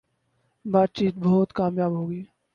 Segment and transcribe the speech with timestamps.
[0.65, 2.21] باتچیت بہت کامیاب ہو گی